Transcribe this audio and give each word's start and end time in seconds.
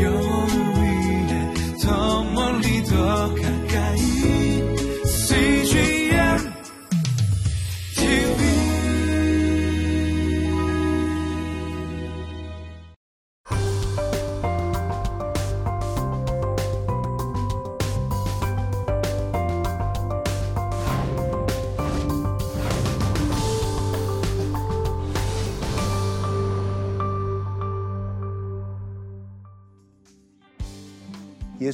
영 0.00 0.13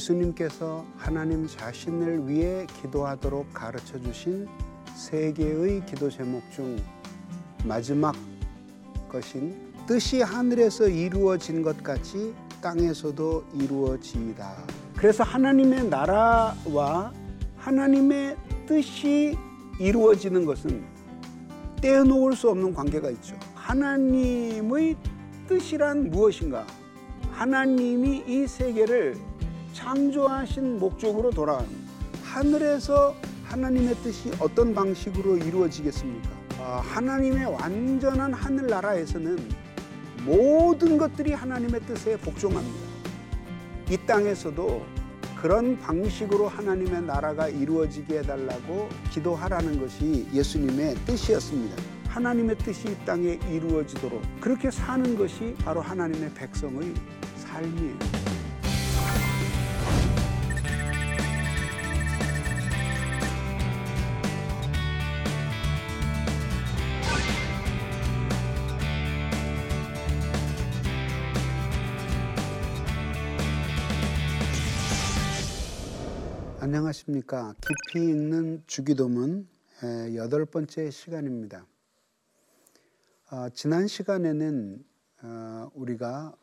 예수님께서 0.01 0.83
하나님 0.97 1.47
자신을 1.47 2.27
위해 2.27 2.65
기도하도록 2.81 3.53
가르쳐 3.53 3.99
주신 4.01 4.47
세 4.95 5.31
개의 5.31 5.85
기도 5.85 6.09
제목 6.09 6.41
중 6.51 6.77
마지막 7.63 8.15
것인 9.09 9.73
뜻이 9.85 10.21
하늘에서 10.21 10.87
이루어진 10.87 11.61
것 11.61 11.81
같이 11.83 12.33
땅에서도 12.61 13.45
이루어지이다. 13.53 14.55
그래서 14.95 15.23
하나님의 15.23 15.89
나라와 15.89 17.13
하나님의 17.57 18.37
뜻이 18.65 19.37
이루어지는 19.79 20.45
것은 20.45 20.83
떼어놓을 21.81 22.35
수 22.35 22.49
없는 22.49 22.73
관계가 22.73 23.09
있죠. 23.11 23.35
하나님의 23.55 24.95
뜻이란 25.47 26.09
무엇인가? 26.09 26.65
하나님이 27.31 28.23
이 28.27 28.47
세계를 28.47 29.30
창조하신 29.73 30.79
목적으로 30.79 31.31
돌아가는. 31.31 31.69
하늘에서 32.23 33.15
하나님의 33.45 33.95
뜻이 33.95 34.31
어떤 34.39 34.73
방식으로 34.73 35.37
이루어지겠습니까? 35.37 36.29
아, 36.59 36.81
하나님의 36.83 37.45
완전한 37.45 38.33
하늘나라에서는 38.33 39.37
모든 40.25 40.97
것들이 40.97 41.33
하나님의 41.33 41.81
뜻에 41.81 42.17
복종합니다. 42.17 42.91
이 43.89 43.97
땅에서도 44.05 44.85
그런 45.41 45.77
방식으로 45.79 46.47
하나님의 46.47 47.01
나라가 47.01 47.49
이루어지게 47.49 48.19
해달라고 48.19 48.87
기도하라는 49.09 49.81
것이 49.81 50.27
예수님의 50.31 50.95
뜻이었습니다. 51.05 51.75
하나님의 52.07 52.57
뜻이 52.59 52.89
이 52.89 53.05
땅에 53.05 53.39
이루어지도록 53.49 54.21
그렇게 54.39 54.69
사는 54.69 55.17
것이 55.17 55.55
바로 55.63 55.81
하나님의 55.81 56.31
백성의 56.35 56.93
삶이에요. 57.37 58.20
안녕하십니까. 76.73 77.53
깊이 77.59 77.99
있는 77.99 78.63
주기도문 78.65 79.45
에, 79.83 80.15
여덟 80.15 80.45
번째 80.45 80.89
시간입니다. 80.89 81.67
어, 83.29 83.49
지난 83.49 83.87
시간에는 83.87 84.81
어, 85.21 85.69
우리가 85.73 86.33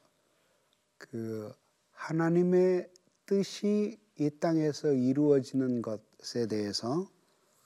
그 0.99 1.51
하나님의 1.93 2.91
뜻이 3.25 3.99
이 4.19 4.31
땅에서 4.39 4.93
이루어지는 4.93 5.81
것에 5.81 6.47
대해서 6.47 7.09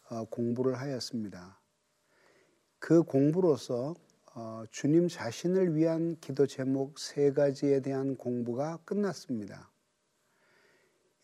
어, 0.09 0.25
공부를 0.27 0.79
하였습니다. 0.79 1.59
그 2.79 3.03
공부로서 3.03 3.97
어, 4.37 4.63
주님 4.71 5.09
자신을 5.09 5.75
위한 5.75 6.17
기도 6.21 6.47
제목 6.47 7.01
세 7.01 7.33
가지에 7.33 7.81
대한 7.81 8.15
공부가 8.17 8.79
끝났습니다. 8.85 9.72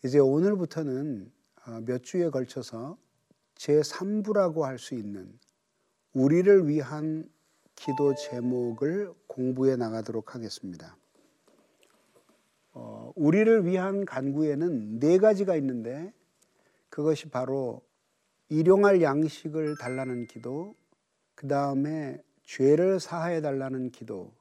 이제 0.03 0.17
오늘부터는 0.17 1.29
어, 1.65 1.81
몇 1.85 2.03
주에 2.03 2.29
걸쳐서 2.29 2.97
제 3.55 3.81
3부라고 3.81 4.61
할 4.61 4.77
수 4.79 4.95
있는 4.95 5.37
우리를 6.13 6.67
위한 6.67 7.29
기도 7.75 8.15
제목을 8.15 9.13
공부해 9.27 9.75
나가도록 9.75 10.35
하겠습니다. 10.35 10.97
어, 12.71 13.11
우리를 13.15 13.65
위한 13.65 14.05
간구에는 14.05 14.99
네 14.99 15.17
가지가 15.17 15.57
있는데 15.57 16.13
그것이 16.89 17.29
바로 17.29 17.81
일용할 18.47 19.01
양식을 19.01 19.75
달라는 19.79 20.27
기도, 20.27 20.75
그 21.35 21.47
다음에 21.47 22.23
죄를 22.43 22.99
사하여 22.99 23.41
달라는 23.41 23.91
기도, 23.91 24.31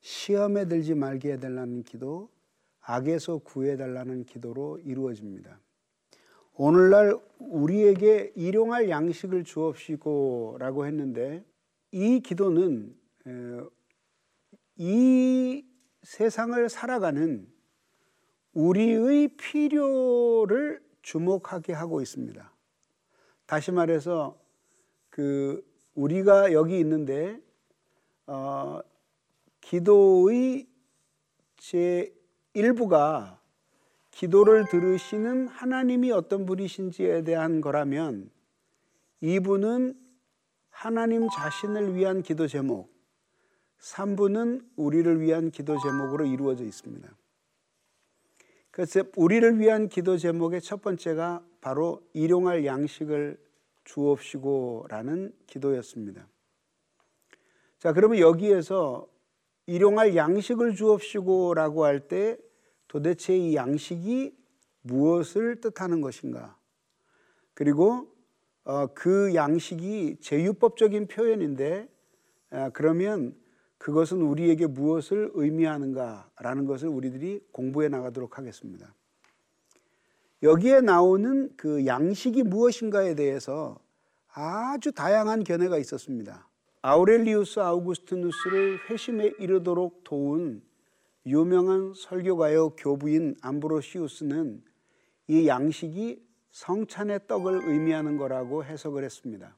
시험에 0.00 0.66
들지 0.66 0.94
말게 0.94 1.32
해달라는 1.32 1.82
기도, 1.82 2.30
악에서 2.90 3.38
구해달라는 3.38 4.24
기도로 4.24 4.78
이루어집니다. 4.78 5.60
오늘날 6.54 7.14
우리에게 7.38 8.32
일용할 8.34 8.88
양식을 8.88 9.44
주옵시고 9.44 10.56
라고 10.58 10.86
했는데 10.86 11.44
이 11.92 12.20
기도는 12.20 12.96
이 14.76 15.64
세상을 16.02 16.68
살아가는 16.70 17.46
우리의 18.54 19.36
필요를 19.36 20.82
주목하게 21.02 21.74
하고 21.74 22.00
있습니다. 22.00 22.54
다시 23.44 23.70
말해서 23.70 24.40
그 25.10 25.62
우리가 25.94 26.54
여기 26.54 26.78
있는데 26.80 27.38
어, 28.26 28.80
기도의 29.60 30.66
제 31.58 32.17
일부가 32.54 33.40
기도를 34.10 34.66
들으시는 34.68 35.48
하나님이 35.48 36.10
어떤 36.12 36.46
분이신지에 36.46 37.22
대한 37.22 37.60
거라면 37.60 38.30
이분은 39.20 39.96
하나님 40.70 41.28
자신을 41.28 41.94
위한 41.94 42.22
기도 42.22 42.46
제목, 42.46 42.92
3부는 43.80 44.64
우리를 44.76 45.20
위한 45.20 45.50
기도 45.50 45.76
제목으로 45.80 46.24
이루어져 46.24 46.64
있습니다. 46.64 47.08
그래서 48.70 49.02
우리를 49.16 49.58
위한 49.58 49.88
기도 49.88 50.16
제목의 50.18 50.60
첫 50.60 50.82
번째가 50.82 51.44
바로 51.60 52.02
일용할 52.12 52.64
양식을 52.64 53.38
주옵시고라는 53.84 55.34
기도였습니다. 55.46 56.28
자, 57.78 57.92
그러면 57.92 58.18
여기에서 58.18 59.08
일용할 59.68 60.16
양식을 60.16 60.74
주옵시고라고 60.74 61.84
할 61.84 62.08
때 62.08 62.38
도대체 62.88 63.36
이 63.36 63.54
양식이 63.54 64.34
무엇을 64.80 65.60
뜻하는 65.60 66.00
것인가? 66.00 66.56
그리고 67.52 68.08
어, 68.64 68.86
그 68.94 69.34
양식이 69.34 70.16
제유법적인 70.20 71.08
표현인데 71.08 71.86
아, 72.50 72.70
그러면 72.70 73.36
그것은 73.76 74.22
우리에게 74.22 74.66
무엇을 74.66 75.32
의미하는가라는 75.34 76.64
것을 76.64 76.88
우리들이 76.88 77.46
공부해 77.52 77.90
나가도록 77.90 78.38
하겠습니다. 78.38 78.94
여기에 80.42 80.80
나오는 80.80 81.52
그 81.56 81.84
양식이 81.84 82.42
무엇인가에 82.42 83.14
대해서 83.14 83.78
아주 84.32 84.92
다양한 84.92 85.44
견해가 85.44 85.76
있었습니다. 85.76 86.47
아우렐리우스 86.80 87.58
아우구스티누스를 87.58 88.88
회심에 88.88 89.32
이르도록 89.40 90.04
도운 90.04 90.62
유명한 91.26 91.92
설교가요 91.92 92.76
교부인 92.76 93.34
암브로시우스는 93.42 94.62
이 95.26 95.48
양식이 95.48 96.24
성찬의 96.52 97.26
떡을 97.26 97.62
의미하는 97.64 98.16
거라고 98.16 98.64
해석을 98.64 99.02
했습니다. 99.02 99.56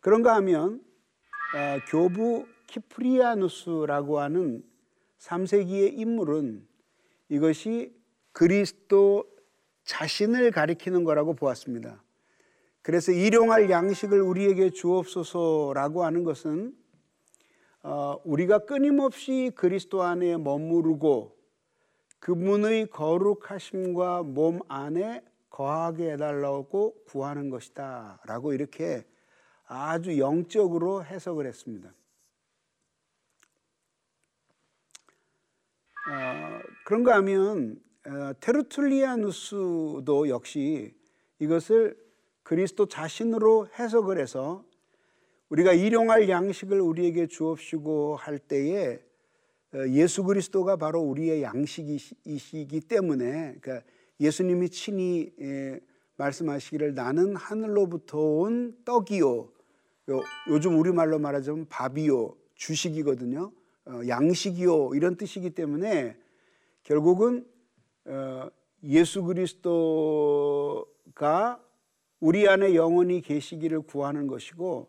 그런가 0.00 0.34
하면 0.36 0.82
어, 1.54 1.78
교부 1.88 2.46
키프리아누스라고 2.66 4.18
하는 4.18 4.64
3세기의 5.18 5.98
인물은 5.98 6.66
이것이 7.28 7.94
그리스도 8.32 9.24
자신을 9.84 10.50
가리키는 10.50 11.04
거라고 11.04 11.34
보았습니다. 11.34 12.02
그래서 12.82 13.12
일용할 13.12 13.70
양식을 13.70 14.20
우리에게 14.20 14.70
주옵소서라고 14.70 16.04
하는 16.04 16.24
것은 16.24 16.74
어, 17.82 18.16
우리가 18.24 18.60
끊임없이 18.60 19.50
그리스도 19.54 20.02
안에 20.02 20.36
머무르고 20.36 21.36
그분의 22.18 22.90
거룩하심과 22.90 24.22
몸 24.22 24.60
안에 24.68 25.24
거하게 25.48 26.12
해달라고 26.12 27.04
구하는 27.06 27.50
것이다. 27.50 28.20
라고 28.24 28.52
이렇게 28.52 29.04
아주 29.66 30.18
영적으로 30.18 31.04
해석을 31.04 31.46
했습니다. 31.46 31.88
어, 36.10 36.60
그런가 36.84 37.16
하면 37.16 37.80
어, 38.06 38.32
테르툴리아누스도 38.40 40.28
역시 40.28 40.94
이것을 41.38 41.96
그리스도 42.50 42.86
자신으로 42.86 43.68
해석을 43.78 44.18
해서 44.18 44.64
우리가 45.50 45.72
일용할 45.72 46.28
양식을 46.28 46.80
우리에게 46.80 47.28
주옵시고 47.28 48.16
할 48.16 48.40
때에 48.40 48.98
어, 49.72 49.86
예수 49.90 50.24
그리스도가 50.24 50.74
바로 50.74 51.00
우리의 51.00 51.44
양식이시기 51.44 52.80
때문에 52.80 53.54
그러니까 53.60 53.86
예수님이 54.18 54.68
친히 54.70 55.32
예, 55.40 55.78
말씀하시기를 56.16 56.94
나는 56.94 57.36
하늘로부터 57.36 58.18
온 58.18 58.76
떡이요. 58.84 59.28
요, 60.10 60.20
요즘 60.48 60.76
우리말로 60.76 61.20
말하자면 61.20 61.68
밥이요. 61.68 62.34
주식이거든요. 62.56 63.52
어, 63.84 64.00
양식이요. 64.08 64.96
이런 64.96 65.14
뜻이기 65.14 65.50
때문에 65.50 66.16
결국은 66.82 67.46
어, 68.06 68.48
예수 68.82 69.22
그리스도가 69.22 69.70
우리 72.20 72.46
안에 72.46 72.74
영원히 72.74 73.22
계시기를 73.22 73.80
구하는 73.80 74.26
것이고 74.26 74.88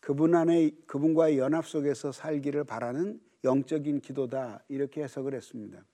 그분 0.00 0.34
안에 0.34 0.70
그분과의 0.86 1.38
연합 1.38 1.66
속에서 1.66 2.10
살기를 2.10 2.64
바라는 2.64 3.20
영적인 3.44 4.00
기도다 4.00 4.64
이렇게 4.68 5.02
해석을 5.02 5.34
했습니다. 5.34 5.84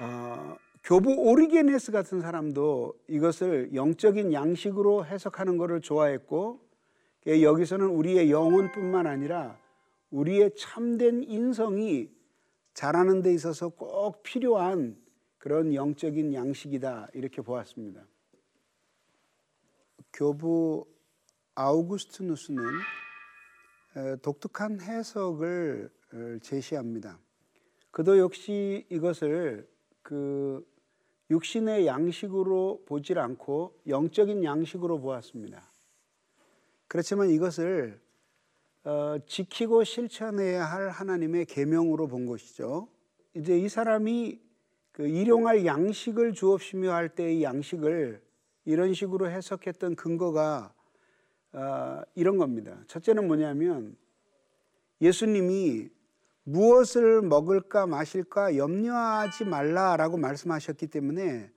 어, 0.00 0.56
교부 0.82 1.14
오리게네스 1.14 1.92
같은 1.92 2.20
사람도 2.20 2.92
이것을 3.08 3.74
영적인 3.74 4.34
양식으로 4.34 5.06
해석하는 5.06 5.56
것을 5.56 5.80
좋아했고 5.80 6.60
여기서는 7.26 7.86
우리의 7.86 8.30
영혼뿐만 8.30 9.06
아니라 9.06 9.58
우리의 10.10 10.54
참된 10.56 11.22
인성이 11.22 12.10
자라는 12.74 13.22
데 13.22 13.32
있어서 13.32 13.70
꼭 13.70 14.22
필요한 14.22 15.02
그런 15.44 15.74
영적인 15.74 16.32
양식이다 16.32 17.08
이렇게 17.12 17.42
보았습니다. 17.42 18.02
교부 20.10 20.86
아우구스티누스는 21.54 22.62
독특한 24.22 24.80
해석을 24.80 25.90
어, 26.14 26.38
제시합니다. 26.40 27.18
그도 27.90 28.18
역시 28.18 28.86
이것을 28.88 29.68
그 30.00 30.66
육신의 31.28 31.86
양식으로 31.86 32.84
보질 32.86 33.18
않고 33.18 33.82
영적인 33.86 34.44
양식으로 34.44 34.98
보았습니다. 34.98 35.70
그렇지만 36.88 37.28
이것을 37.28 38.00
어, 38.84 39.18
지키고 39.26 39.84
실천해야 39.84 40.64
할 40.64 40.88
하나님의 40.88 41.44
계명으로 41.44 42.08
본 42.08 42.24
것이죠. 42.24 42.88
이제 43.34 43.58
이 43.58 43.68
사람이 43.68 44.42
그 44.94 45.08
일용할 45.08 45.66
양식을 45.66 46.34
주옵시며 46.34 46.92
할 46.92 47.08
때의 47.08 47.42
양식을 47.42 48.22
이런 48.64 48.94
식으로 48.94 49.28
해석했던 49.28 49.96
근거가 49.96 50.72
어, 51.52 52.02
이런 52.14 52.38
겁니다. 52.38 52.78
첫째는 52.86 53.26
뭐냐면 53.26 53.96
예수님이 55.00 55.90
무엇을 56.44 57.22
먹을까 57.22 57.88
마실까 57.88 58.56
염려하지 58.56 59.46
말라라고 59.46 60.16
말씀하셨기 60.16 60.86
때문에 60.86 61.50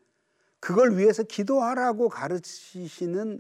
그걸 0.60 0.98
위해서 0.98 1.22
기도하라고 1.22 2.10
가르치시는 2.10 3.40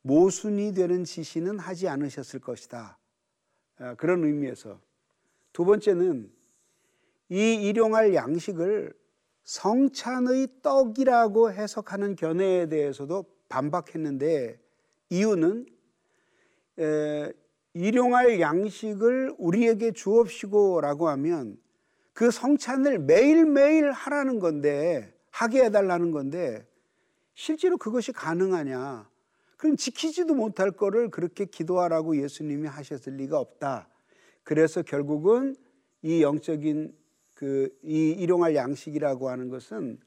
모순이 0.00 0.72
되는 0.72 1.04
지시는 1.04 1.58
하지 1.58 1.88
않으셨을 1.88 2.40
것이다. 2.40 2.98
어, 3.78 3.94
그런 3.98 4.24
의미에서 4.24 4.80
두 5.52 5.66
번째는 5.66 6.32
이 7.28 7.68
일용할 7.68 8.14
양식을 8.14 9.03
성찬의 9.44 10.48
떡이라고 10.62 11.52
해석하는 11.52 12.16
견해에 12.16 12.68
대해서도 12.68 13.24
반박했는데 13.48 14.58
이유는 15.10 15.66
에, 16.78 17.32
일용할 17.74 18.40
양식을 18.40 19.34
우리에게 19.38 19.92
주옵시고라고 19.92 21.08
하면 21.08 21.58
그 22.12 22.30
성찬을 22.30 23.00
매일매일 23.00 23.90
하라는 23.90 24.38
건데 24.38 25.12
하게 25.30 25.64
해달라는 25.64 26.10
건데 26.10 26.66
실제로 27.34 27.76
그것이 27.76 28.12
가능하냐? 28.12 29.08
그럼 29.56 29.76
지키지도 29.76 30.34
못할 30.34 30.70
거를 30.70 31.10
그렇게 31.10 31.44
기도하라고 31.44 32.22
예수님이 32.22 32.68
하셨을 32.68 33.16
리가 33.16 33.38
없다. 33.38 33.88
그래서 34.42 34.82
결국은 34.82 35.56
이 36.02 36.22
영적인 36.22 36.94
그 37.44 37.68
이 37.82 38.12
일용할 38.12 38.54
양식이라고 38.54 39.28
하는 39.28 39.50
것은 39.50 40.00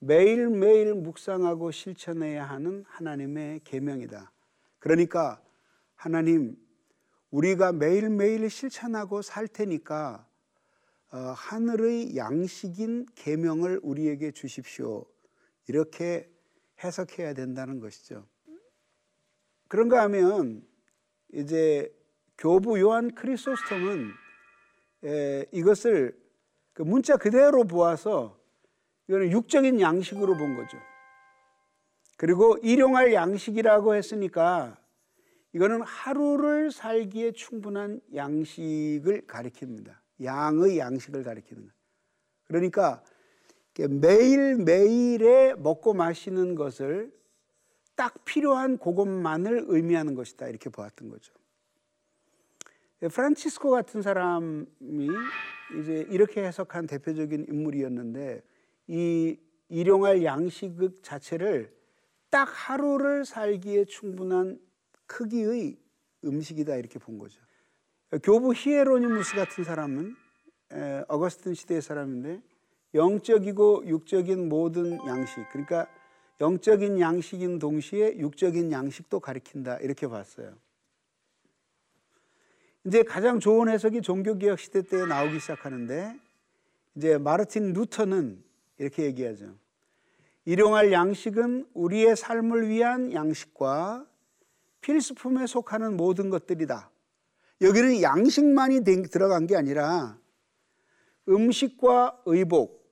매일매일 0.00 0.94
묵상하고 0.94 1.70
실천해야 1.70 2.44
하는 2.44 2.84
하나님의 2.88 3.60
계명이다. 3.62 4.32
그러니까 4.80 5.40
하나님 5.94 6.56
우리가 7.30 7.70
매일매일 7.70 8.50
실천하고 8.50 9.22
살 9.22 9.46
테니까 9.46 10.26
어, 11.12 11.16
하늘의 11.18 12.16
양식인 12.16 13.06
계명을 13.14 13.78
우리에게 13.84 14.32
주십시오. 14.32 15.04
이렇게 15.68 16.28
해석해야 16.82 17.32
된다는 17.34 17.78
것이죠. 17.78 18.26
그런가 19.68 20.02
하면 20.02 20.66
이제 21.32 21.96
교부 22.38 22.80
요한 22.80 23.14
크리소스톰은 23.14 24.10
에, 25.04 25.46
이것을 25.52 26.21
그 26.72 26.82
문자 26.82 27.16
그대로 27.16 27.64
보아서 27.64 28.38
이거는 29.08 29.30
육적인 29.32 29.80
양식으로 29.80 30.36
본 30.36 30.56
거죠. 30.56 30.78
그리고 32.16 32.56
일용할 32.58 33.12
양식이라고 33.12 33.94
했으니까 33.94 34.78
이거는 35.52 35.82
하루를 35.82 36.70
살기에 36.70 37.32
충분한 37.32 38.00
양식을 38.14 39.26
가리킵니다. 39.26 39.94
양의 40.22 40.78
양식을 40.78 41.24
가리키는 41.24 41.66
것. 41.66 41.72
그러니까 42.44 43.02
매일 43.88 44.56
매일에 44.56 45.54
먹고 45.54 45.94
마시는 45.94 46.54
것을 46.54 47.12
딱 47.96 48.24
필요한 48.24 48.78
그것만을 48.78 49.64
의미하는 49.68 50.14
것이다 50.14 50.48
이렇게 50.48 50.70
보았던 50.70 51.10
거죠. 51.10 51.34
프란치스코 53.10 53.70
같은 53.70 54.00
사람이 54.00 54.66
이제 55.80 56.06
이렇게 56.08 56.44
해석한 56.44 56.86
대표적인 56.86 57.46
인물이었는데 57.48 58.42
이 58.88 59.38
일용할 59.68 60.24
양식 60.24 60.76
자체를 61.02 61.72
딱 62.30 62.44
하루를 62.44 63.24
살기에 63.24 63.84
충분한 63.86 64.58
크기의 65.06 65.78
음식이다 66.24 66.76
이렇게 66.76 66.98
본 66.98 67.18
거죠. 67.18 67.40
교부 68.22 68.52
히에로니무스 68.54 69.34
같은 69.34 69.64
사람은 69.64 70.14
어거스틴 71.08 71.54
시대의 71.54 71.82
사람인데 71.82 72.42
영적이고 72.94 73.86
육적인 73.86 74.48
모든 74.48 74.98
양식 75.06 75.36
그러니까 75.50 75.86
영적인 76.40 77.00
양식인 77.00 77.58
동시에 77.58 78.18
육적인 78.18 78.72
양식도 78.72 79.20
가리킨다 79.20 79.76
이렇게 79.78 80.08
봤어요. 80.08 80.54
이제 82.84 83.02
가장 83.02 83.38
좋은 83.38 83.68
해석이 83.68 84.02
종교개혁 84.02 84.58
시대 84.58 84.82
때 84.82 85.06
나오기 85.06 85.38
시작하는데 85.38 86.18
이제 86.96 87.16
마르틴 87.18 87.72
루터는 87.72 88.42
이렇게 88.78 89.04
얘기하죠. 89.04 89.54
일용할 90.44 90.90
양식은 90.90 91.68
우리의 91.74 92.16
삶을 92.16 92.68
위한 92.68 93.12
양식과 93.12 94.06
필수품에 94.80 95.46
속하는 95.46 95.96
모든 95.96 96.30
것들이다. 96.30 96.90
여기는 97.60 98.02
양식만이 98.02 98.80
들어간 99.10 99.46
게 99.46 99.56
아니라 99.56 100.18
음식과 101.28 102.22
의복, 102.26 102.84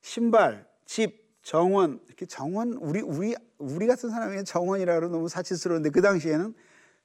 신발, 0.00 0.66
집, 0.84 1.22
정원 1.42 2.00
이렇게 2.06 2.26
정원 2.26 2.72
우리 2.74 3.00
우리 3.00 3.34
우리 3.58 3.86
같은 3.86 4.10
사람이 4.10 4.44
정원이라 4.44 4.94
그러면 4.94 5.12
너무 5.12 5.28
사치스러운데 5.28 5.90
그 5.90 6.00
당시에는 6.00 6.54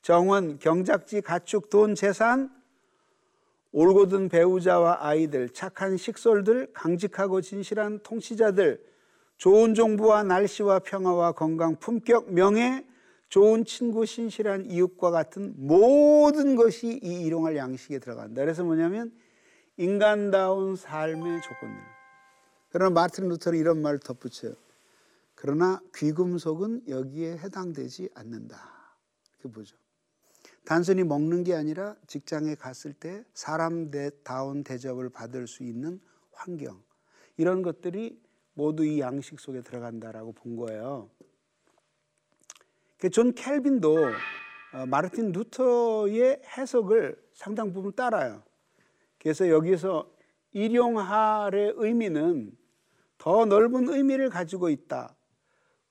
정원, 0.01 0.59
경작지, 0.59 1.21
가축, 1.21 1.69
돈, 1.69 1.95
재산, 1.95 2.49
올곧은 3.71 4.29
배우자와 4.29 4.99
아이들, 5.01 5.49
착한 5.49 5.97
식솔들, 5.97 6.71
강직하고 6.73 7.41
진실한 7.41 7.99
통치자들, 8.03 8.81
좋은 9.37 9.75
정부와 9.75 10.23
날씨와 10.23 10.79
평화와 10.79 11.33
건강, 11.33 11.75
품격, 11.75 12.33
명예, 12.33 12.85
좋은 13.29 13.65
친구, 13.65 14.05
신실한 14.05 14.65
이웃과 14.65 15.11
같은 15.11 15.53
모든 15.57 16.55
것이 16.55 16.99
이 17.03 17.25
일용할 17.25 17.55
양식에 17.55 17.99
들어간다. 17.99 18.41
그래서 18.41 18.63
뭐냐면 18.63 19.11
인간다운 19.75 20.75
삶의 20.75 21.41
조건들. 21.41 21.81
그러나 22.69 22.89
마틴 22.89 23.27
루터는 23.27 23.59
이런 23.59 23.81
말을 23.81 23.99
덧붙여요. 23.99 24.53
그러나 25.35 25.79
귀금속은 25.95 26.87
여기에 26.87 27.37
해당되지 27.37 28.09
않는다. 28.15 28.57
이렇게 29.39 29.53
보죠. 29.53 29.77
단순히 30.67 31.05
먹는 31.05 31.45
게 31.45 31.53
아니라 31.53 31.95
직장에 32.07 32.55
갔을 32.55 32.91
때 32.91 33.23
사람다운 33.33 34.65
대접을 34.65 35.07
받을 35.07 35.47
수 35.47 35.63
있는 35.63 36.01
환경 36.33 36.83
이런 37.37 37.61
것들이 37.61 38.21
모두 38.53 38.83
이 38.83 38.99
양식 38.99 39.39
속에 39.39 39.61
들어간다라고 39.61 40.33
본 40.33 40.57
거예요. 40.57 41.09
그존 42.97 43.33
켈빈도 43.33 43.95
어, 44.73 44.85
마르틴 44.87 45.31
루터의 45.31 46.41
해석을 46.57 47.15
상당 47.31 47.71
부분 47.71 47.93
따라요. 47.93 48.43
그래서 49.19 49.47
여기서 49.47 50.11
일용할의 50.51 51.75
의미는 51.77 52.51
더 53.17 53.45
넓은 53.45 53.87
의미를 53.87 54.29
가지고 54.29 54.67
있다. 54.67 55.15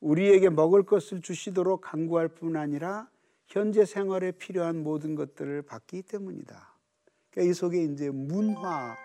우리에게 0.00 0.50
먹을 0.50 0.82
것을 0.82 1.22
주시도록 1.22 1.80
간구할 1.80 2.28
뿐 2.28 2.56
아니라 2.56 3.08
현재 3.46 3.84
생활에 3.84 4.32
필요한 4.32 4.82
모든 4.82 5.14
것들을 5.14 5.62
받기 5.62 6.02
때문이다. 6.02 6.74
그러니까 7.30 7.50
이 7.50 7.54
속에 7.54 7.84
이제 7.84 8.10
문화, 8.10 8.96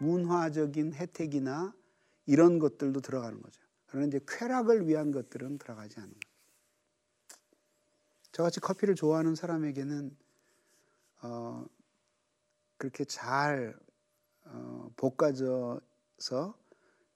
문화적인 0.00 0.94
혜택이나 0.94 1.74
이런 2.26 2.58
것들도 2.58 3.00
들어가는 3.00 3.40
거죠. 3.40 3.62
그러나 3.86 4.06
이제 4.06 4.20
쾌락을 4.28 4.86
위한 4.86 5.10
것들은 5.10 5.58
들어가지 5.58 5.98
않는 5.98 6.12
거죠. 6.12 6.28
저같이 8.32 8.60
커피를 8.60 8.94
좋아하는 8.94 9.34
사람에게는 9.34 10.16
어, 11.22 11.66
그렇게 12.76 13.04
잘 13.04 13.74
어, 14.44 14.90
볶아져서 14.96 16.58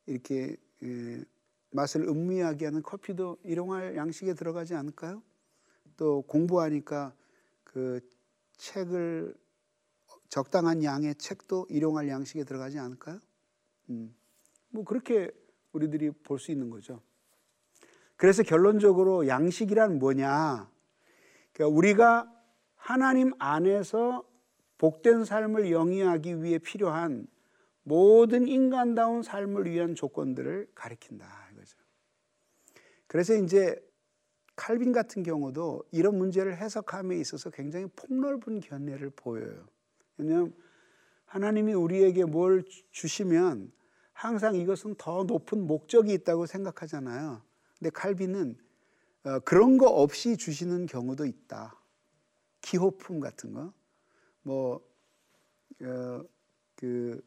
이렇게 0.07 0.57
예, 0.83 1.25
맛을 1.71 2.03
음미하게 2.03 2.65
하는 2.67 2.83
커피도 2.83 3.39
일용할 3.45 3.97
양식에 3.97 4.35
들어가지 4.35 4.75
않을까요? 4.75 5.23
또 6.03 6.23
공부하니까 6.23 7.15
그 7.63 8.01
책을 8.57 9.37
적당한 10.29 10.83
양의 10.83 11.15
책도 11.15 11.69
일용할 11.71 12.09
양식에 12.09 12.43
들어가지 12.43 12.81
않을까요? 12.81 13.21
음, 13.89 14.13
뭐 14.71 14.83
그렇게 14.83 15.31
우리들이 15.71 16.11
볼 16.11 16.41
수 16.41 16.51
있는 16.51 16.71
거죠. 16.71 17.01
그래서 18.17 18.43
결론적으로 18.43 19.29
양식이란 19.29 20.01
뭐냐? 20.01 20.69
그러니까 21.53 21.77
우리가 21.77 22.33
하나님 22.75 23.33
안에서 23.39 24.29
복된 24.79 25.25
삶을 25.25 25.71
영위하기 25.71 26.43
위해 26.43 26.59
필요한 26.59 27.29
모든 27.85 28.49
인간다운 28.49 29.23
삶을 29.23 29.71
위한 29.71 29.95
조건들을 29.95 30.73
가리킨다 30.75 31.49
이거죠. 31.53 31.79
그래서 33.07 33.37
이제 33.37 33.81
칼빈 34.57 34.93
같은 34.93 35.23
경우도 35.23 35.85
이런 35.91 36.19
문제를 36.19 36.57
해석함에 36.57 37.17
있어서 37.17 37.51
굉장히 37.51 37.87
폭넓은 37.97 38.61
견해를 38.61 39.11
보여요. 39.11 39.67
왜냐하면 40.17 40.55
하나님이 41.25 41.73
우리에게 41.73 42.25
뭘 42.25 42.65
주시면 42.91 43.73
항상 44.13 44.55
이것은 44.55 44.95
더 44.99 45.25
높은 45.25 45.67
목적이 45.67 46.13
있다고 46.13 46.47
생각하잖아요. 46.47 47.43
근데 47.79 47.91
칼빈은 47.91 48.57
어, 49.25 49.39
그런 49.41 49.79
거 49.79 49.87
없이 49.87 50.37
주시는 50.37 50.87
경우도 50.87 51.27
있다. 51.27 51.79
기호품 52.61 53.21
같은 53.21 53.53
거, 53.53 53.73
뭐, 54.43 54.81
어, 55.83 56.25
그, 56.77 57.21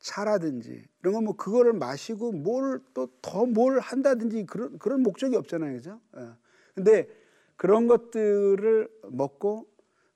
차라든지 0.00 0.84
이런 1.02 1.14
거뭐 1.14 1.36
그거를 1.36 1.72
마시고 1.72 2.32
뭘 2.32 2.80
또 2.94 3.08
더 3.22 3.46
뭘 3.46 3.80
한다든지 3.80 4.44
그런 4.46 4.78
그런 4.78 5.02
목적이 5.02 5.36
없잖아요, 5.36 5.74
그죠? 5.76 6.00
예. 6.18 6.28
근데 6.74 7.08
그런 7.56 7.86
것들을 7.86 8.88
먹고 9.10 9.66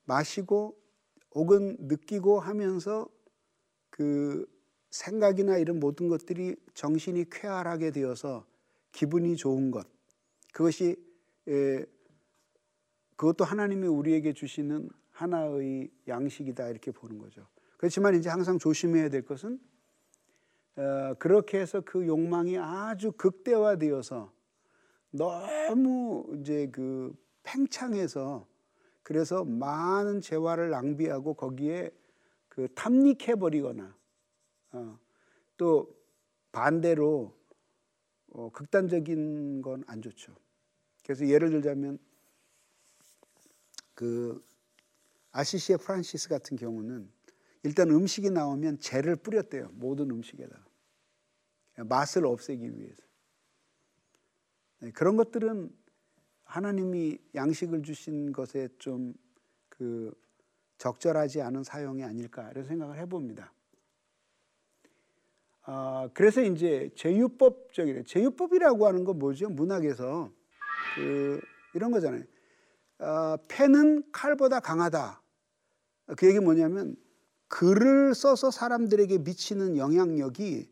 마시고 0.05 0.79
혹은 1.35 1.77
느끼고 1.81 2.41
하면서 2.41 3.09
그 3.91 4.47
생각이나 4.91 5.57
이런 5.59 5.81
모든 5.81 6.09
것들이 6.09 6.57
정신이 6.75 7.27
쾌활하게 7.31 7.93
되어서 7.93 8.45
기분이 8.93 9.37
좋은 9.37 9.71
것 9.71 9.87
그것이 10.53 10.97
예, 11.49 11.85
그것도 13.17 13.45
하나님이 13.45 13.87
우리에게 13.87 14.33
주시는 14.33 14.89
하나의 15.13 15.91
양식이다 16.09 16.69
이렇게 16.69 16.91
보는 16.91 17.19
거죠. 17.19 17.47
그렇지만 17.77 18.15
이제 18.15 18.29
항상 18.29 18.59
조심해야 18.59 19.09
될 19.11 19.23
것은 19.25 19.55
어, 19.55 19.70
그렇게 21.19 21.61
해서 21.61 21.81
그 21.81 22.07
욕망이 22.07 22.59
아주 22.59 23.13
극대화되어서 23.13 24.33
너무 25.11 26.37
이제 26.41 26.69
그 26.71 27.15
팽창해서 27.43 28.47
그래서 29.03 29.45
많은 29.45 30.21
재화를 30.21 30.71
낭비하고 30.71 31.35
거기에 31.35 31.91
그 32.49 32.69
탐닉해 32.75 33.37
버리거나 33.37 33.97
어, 34.73 34.99
또 35.57 35.97
반대로 36.53 37.35
어, 38.33 38.51
극단적인 38.53 39.63
건 39.63 39.83
안 39.87 40.03
좋죠. 40.03 40.35
그래서 41.05 41.27
예를 41.27 41.51
들자면 41.51 41.99
그 43.95 44.45
아시시의 45.33 45.79
프란시스 45.79 46.29
같은 46.29 46.57
경우는 46.57 47.11
일단 47.63 47.91
음식이 47.91 48.31
나오면 48.31 48.79
재를 48.79 49.17
뿌렸대요. 49.17 49.71
모든 49.75 50.11
음식에다. 50.11 50.65
맛을 51.85 52.27
없애기 52.27 52.79
위해서. 52.79 53.03
네, 54.81 54.91
그런 54.93 55.17
것들은 55.17 55.71
하나님이 56.45 57.19
양식을 57.35 57.83
주신 57.83 58.33
것에 58.33 58.69
좀 58.79 59.15
그 59.81 60.13
적절하지 60.77 61.41
않은 61.41 61.65
사용이 61.65 62.05
아닐까 62.05 62.51
이런 62.51 62.67
생각을 62.67 62.99
해봅니다. 62.99 63.51
아, 65.63 66.11
그래서 66.13 66.43
이제 66.43 66.91
제유법적이래. 66.97 68.03
제유법이라고 68.03 68.87
하는 68.87 69.05
건 69.05 69.19
뭐죠? 69.19 69.49
문학에서 69.49 70.31
그 70.97 71.41
이런 71.75 71.91
거잖아요. 71.91 72.25
아, 72.99 73.39
펜은 73.49 74.13
칼보다 74.13 74.61
강하다. 74.61 75.23
그 76.19 76.27
얘기 76.27 76.41
뭐냐면 76.41 76.95
글을 77.49 78.15
써서 78.15 78.51
사람들에게 78.51 79.17
미치는 79.19 79.79
영향력이 79.79 80.70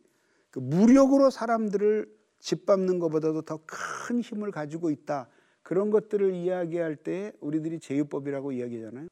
그 0.50 0.58
무력으로 0.60 1.30
사람들을 1.30 2.08
짓밟는 2.40 2.98
것보다도 2.98 3.42
더 3.42 3.60
큰 3.66 4.20
힘을 4.20 4.50
가지고 4.50 4.90
있다. 4.90 5.28
그런 5.62 5.90
것들을 5.90 6.34
이야기할 6.34 6.96
때 6.96 7.32
우리들이 7.40 7.78
제유법이라고 7.80 8.52
이야기하잖아요. 8.52 9.08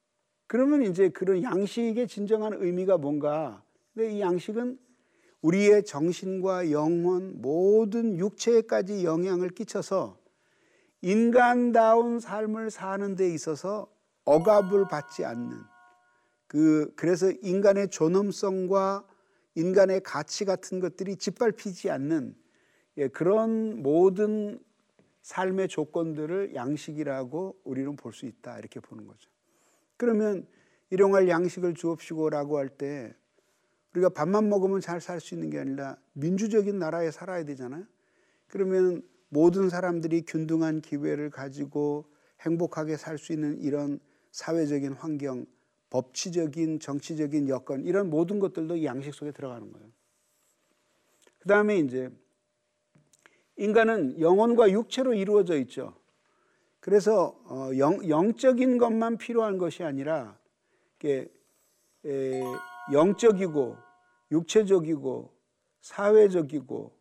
그러면 0.47 0.83
이제 0.83 1.11
그런 1.11 1.43
양식의 1.43 2.09
진정한 2.09 2.55
의미가 2.55 2.97
뭔가? 2.99 3.63
근데 3.93 4.13
이 4.13 4.21
양식은 4.21 4.79
우리의 5.43 5.85
정신과 5.85 6.71
영혼 6.71 7.43
모든 7.43 8.17
육체에까지 8.17 9.05
영향을 9.05 9.51
끼쳐서 9.51 10.19
인간다운 11.03 12.21
삶을 12.21 12.71
사는 12.71 13.15
데 13.17 13.29
있어서 13.35 13.87
억압을 14.25 14.89
받지 14.89 15.25
않는 15.25 15.59
그 16.47 16.93
그래서 16.97 17.31
인간의 17.43 17.91
존엄성과 17.91 19.07
인간의 19.57 20.03
가치 20.03 20.45
같은 20.45 20.79
것들이 20.81 21.17
짓밟히지 21.17 21.91
않는 21.91 22.37
예, 22.99 23.09
그런 23.09 23.83
모든 23.83 24.61
삶의 25.23 25.69
조건들을 25.69 26.55
양식이라고 26.55 27.61
우리는 27.65 27.97
볼 27.97 28.13
수 28.13 28.27
있다 28.27 28.59
이렇게 28.59 28.79
보는 28.81 29.07
거죠. 29.07 29.29
그러면 29.97 30.47
일용할 30.91 31.29
양식을 31.29 31.75
주옵시고라고 31.75 32.59
할 32.59 32.69
때 32.69 33.13
우리가 33.95 34.11
밥만 34.11 34.49
먹으면 34.49 34.81
잘 34.81 35.01
살 35.01 35.21
수 35.21 35.35
있는 35.35 35.51
게 35.51 35.59
아니라 35.59 35.97
민주적인 36.13 36.79
나라에 36.79 37.11
살아야 37.11 37.45
되잖아요. 37.45 37.85
그러면 38.47 39.03
모든 39.31 39.69
사람들이 39.71 40.23
균등한 40.23 40.81
기회를 40.83 41.31
가지고 41.31 42.05
행복하게 42.43 42.97
살 42.97 43.19
수 43.19 43.33
있는 43.33 43.59
이런 43.61 43.99
사회적인 44.33 44.93
환경 44.93 45.47
법치적인 45.91 46.81
정치적인 46.81 47.49
여건 47.49 47.85
이런 47.85 48.11
모든 48.11 48.39
것들도 48.41 48.85
양식 48.85 49.15
속에 49.15 49.33
들어가는 49.33 49.73
거예요. 49.73 49.89
그 51.39 51.49
다음에 51.49 51.79
이제 51.79 52.11
인간은 53.57 54.21
영혼과 54.21 54.71
육체로 54.71 55.15
이루어져 55.15 55.57
있죠. 55.61 55.95
그래서 56.81 57.39
어, 57.45 57.71
영, 57.79 58.09
영적인 58.09 58.79
것만 58.79 59.19
필요한 59.19 59.59
것이 59.59 59.83
아니라 59.83 60.39
에, 61.05 62.43
영적이고 62.93 63.77
육체적이고 64.31 65.33
사회적이고 65.81 66.93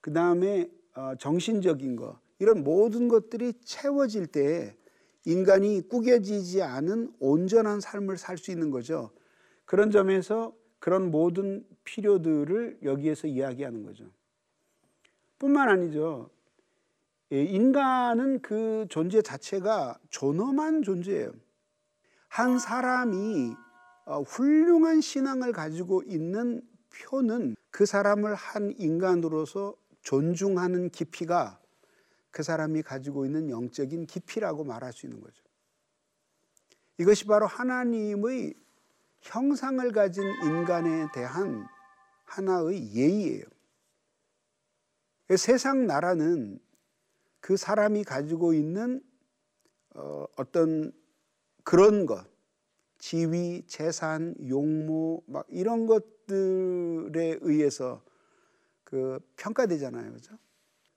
그 0.00 0.12
다음에 0.12 0.70
어, 0.94 1.14
정신적인 1.18 1.96
것 1.96 2.18
이런 2.38 2.64
모든 2.64 3.08
것들이 3.08 3.52
채워질 3.64 4.26
때 4.28 4.76
인간이 5.24 5.80
꾸겨지지 5.88 6.62
않은 6.62 7.12
온전한 7.20 7.80
삶을 7.80 8.16
살 8.16 8.38
수 8.38 8.50
있는 8.50 8.70
거죠. 8.70 9.10
그런 9.64 9.90
점에서 9.90 10.52
그런 10.78 11.10
모든 11.10 11.64
필요들을 11.84 12.80
여기에서 12.82 13.28
이야기하는 13.28 13.84
거죠. 13.84 14.04
뿐만 15.38 15.68
아니죠. 15.68 16.30
예, 17.32 17.42
인간은 17.42 18.42
그 18.42 18.86
존재 18.90 19.22
자체가 19.22 19.98
존엄한 20.10 20.82
존재예요. 20.82 21.32
한 22.28 22.58
사람이 22.58 23.54
어, 24.04 24.22
훌륭한 24.22 25.00
신앙을 25.00 25.52
가지고 25.52 26.02
있는 26.02 26.60
표는 26.92 27.56
그 27.70 27.86
사람을 27.86 28.34
한 28.34 28.74
인간으로서 28.76 29.74
존중하는 30.02 30.90
깊이가 30.90 31.61
그 32.32 32.42
사람이 32.42 32.82
가지고 32.82 33.26
있는 33.26 33.50
영적인 33.50 34.06
깊이라고 34.06 34.64
말할 34.64 34.92
수 34.92 35.06
있는 35.06 35.20
거죠. 35.20 35.44
이것이 36.98 37.26
바로 37.26 37.46
하나님의 37.46 38.54
형상을 39.20 39.92
가진 39.92 40.24
인간에 40.42 41.06
대한 41.14 41.66
하나의 42.24 42.94
예의예요. 42.94 43.44
세상 45.36 45.86
나라는 45.86 46.58
그 47.40 47.56
사람이 47.56 48.04
가지고 48.04 48.54
있는 48.54 49.02
어, 49.94 50.26
어떤 50.36 50.92
그런 51.64 52.06
것, 52.06 52.26
지위, 52.98 53.62
재산, 53.66 54.34
용모, 54.48 55.22
막 55.26 55.46
이런 55.50 55.86
것들에 55.86 57.38
의해서 57.42 58.02
그 58.84 59.18
평가되잖아요. 59.36 60.12
그죠? 60.12 60.38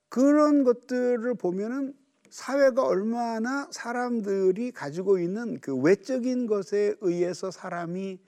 그런 0.10 0.64
것들을 0.64 1.34
보면은 1.36 1.94
사회가 2.30 2.86
얼마나 2.86 3.68
사람들이 3.72 4.72
가지고 4.72 5.20
있는 5.20 5.60
그 5.62 5.76
외적인 5.76 6.48
것에 6.48 6.96
의해서 7.02 7.52
사람이 7.52 8.20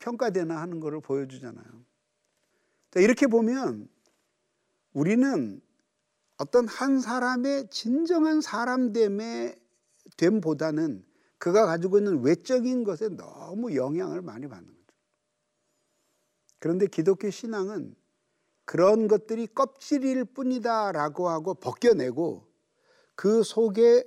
평가되나 0.00 0.60
하는 0.60 0.80
것을 0.80 1.00
보여주잖아요. 1.00 1.64
이렇게 2.96 3.26
보면 3.26 3.88
우리는 4.92 5.60
어떤 6.38 6.66
한 6.66 7.00
사람의 7.00 7.68
진정한 7.70 8.40
사람됨에 8.40 9.54
됨보다는 10.16 11.04
그가 11.38 11.66
가지고 11.66 11.98
있는 11.98 12.22
외적인 12.22 12.84
것에 12.84 13.10
너무 13.10 13.74
영향을 13.76 14.22
많이 14.22 14.48
받는 14.48 14.66
거죠. 14.66 14.98
그런데 16.58 16.86
기독교 16.86 17.30
신앙은 17.30 17.94
그런 18.70 19.08
것들이 19.08 19.48
껍질일 19.48 20.26
뿐이다라고 20.26 21.28
하고 21.28 21.54
벗겨내고 21.54 22.46
그 23.16 23.42
속에 23.42 24.04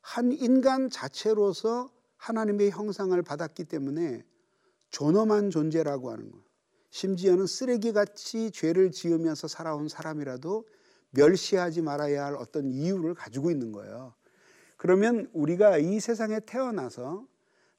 한 0.00 0.32
인간 0.32 0.90
자체로서 0.90 1.88
하나님의 2.16 2.72
형상을 2.72 3.22
받았기 3.22 3.66
때문에 3.66 4.24
존엄한 4.88 5.50
존재라고 5.50 6.10
하는 6.10 6.32
것. 6.32 6.40
심지어는 6.90 7.46
쓰레기같이 7.46 8.50
죄를 8.50 8.90
지으면서 8.90 9.46
살아온 9.46 9.86
사람이라도 9.86 10.66
멸시하지 11.10 11.82
말아야 11.82 12.24
할 12.24 12.34
어떤 12.34 12.68
이유를 12.68 13.14
가지고 13.14 13.52
있는 13.52 13.70
거예요. 13.70 14.14
그러면 14.76 15.30
우리가 15.32 15.78
이 15.78 16.00
세상에 16.00 16.40
태어나서 16.40 17.28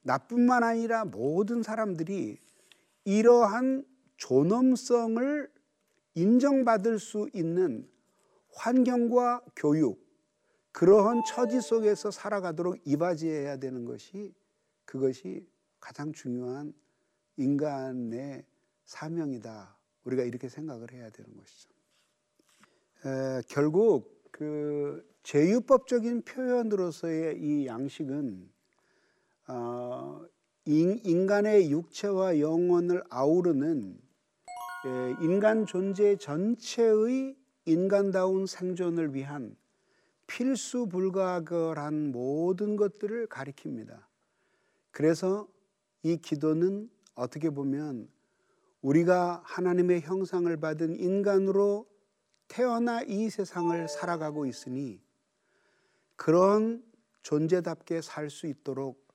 나뿐만 0.04 0.64
아니라 0.64 1.04
모든 1.04 1.62
사람들이 1.62 2.40
이러한 3.04 3.84
존엄성을 4.16 5.61
인정받을 6.15 7.00
수 7.00 7.30
있는 7.34 7.89
환경과 8.53 9.41
교육, 9.56 10.00
그러한 10.72 11.24
처지 11.25 11.62
속에서 11.62 12.12
살아가도록 12.12 12.77
이바지해야 12.86 13.58
되는 13.58 13.86
것이 13.86 14.34
그것이 14.86 15.46
가장 15.80 16.13
중요한 16.13 16.74
인간의 17.38 18.46
사명이다. 18.86 19.77
우리가 20.03 20.24
이렇게 20.24 20.50
생각을 20.50 20.91
해야 20.91 21.10
되는 21.10 21.36
것이죠. 21.36 21.70
에, 23.06 23.41
결국 23.48 24.30
그 24.32 25.08
제유법적인 25.24 26.24
표현으로서의 26.24 27.39
이 27.39 27.68
양식은 27.68 28.50
어, 29.48 30.25
인, 30.65 31.27
간의 31.27 31.72
육체와 31.72 32.39
영혼을 32.39 33.03
아우르는 33.10 33.98
에, 33.98 34.11
인간 35.22 35.66
존재 35.68 36.16
전체의 36.16 37.36
인간다운 37.66 38.48
생존을 38.48 39.14
위한 39.14 39.55
필수 40.25 40.88
불가결한 40.88 42.12
모든 42.12 42.75
것들을 42.75 43.27
가리킵니다. 43.27 44.03
그래서 44.92 45.48
이 46.01 46.18
기도는 46.18 46.90
어떻게 47.14 47.51
보면 47.51 48.10
우리가 48.82 49.44
하나님의 49.46 50.01
형상을 50.01 50.55
받은 50.58 50.96
인간으로 50.96 51.86
태어나 52.48 53.03
이 53.03 53.29
세상을 53.29 53.88
살아가고 53.88 54.48
있으니 54.48 55.00
그런 56.16 56.84
존재답게 57.22 58.01
살 58.01 58.32
수 58.32 58.48
있도록 58.48 59.08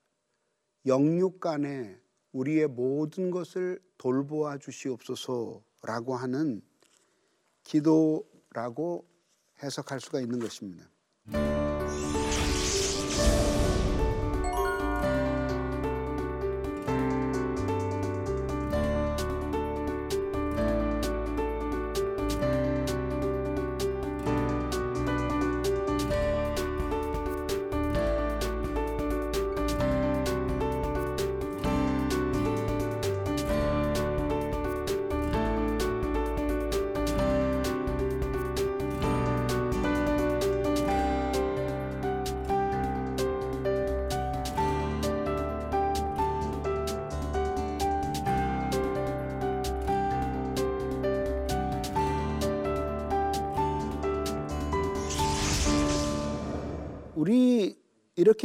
영육 0.87 1.41
간에 1.41 2.01
우리의 2.33 2.69
모든 2.69 3.31
것을 3.33 3.81
돌보아 3.99 4.59
주시옵소서 4.59 5.66
라고 5.87 6.17
하는 6.17 6.63
기도라고 7.63 9.07
해석할 9.63 10.01
수가 10.01 10.21
있는 10.21 10.39
것입니다. 10.39 10.87